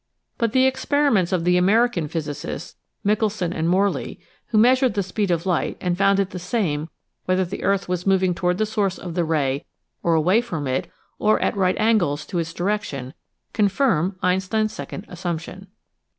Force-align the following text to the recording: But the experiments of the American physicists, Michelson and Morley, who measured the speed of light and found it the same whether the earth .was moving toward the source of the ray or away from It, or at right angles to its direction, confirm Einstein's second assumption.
But 0.39 0.51
the 0.53 0.65
experiments 0.65 1.31
of 1.31 1.43
the 1.43 1.57
American 1.57 2.07
physicists, 2.07 2.75
Michelson 3.03 3.53
and 3.53 3.69
Morley, 3.69 4.19
who 4.47 4.57
measured 4.57 4.95
the 4.95 5.03
speed 5.03 5.29
of 5.29 5.45
light 5.45 5.77
and 5.79 5.95
found 5.95 6.19
it 6.19 6.31
the 6.31 6.39
same 6.39 6.89
whether 7.25 7.45
the 7.45 7.61
earth 7.63 7.87
.was 7.87 8.07
moving 8.07 8.33
toward 8.33 8.57
the 8.57 8.65
source 8.65 8.97
of 8.97 9.13
the 9.13 9.23
ray 9.23 9.63
or 10.01 10.15
away 10.15 10.41
from 10.41 10.65
It, 10.65 10.91
or 11.19 11.39
at 11.39 11.55
right 11.55 11.77
angles 11.77 12.25
to 12.25 12.39
its 12.39 12.51
direction, 12.51 13.13
confirm 13.53 14.15
Einstein's 14.23 14.73
second 14.73 15.05
assumption. 15.07 15.67